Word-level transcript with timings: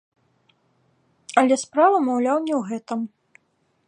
Але 1.41 1.55
справа, 1.63 1.97
маўляў, 2.07 2.37
не 2.47 2.55
ў 2.61 2.65
гэтым. 2.73 2.99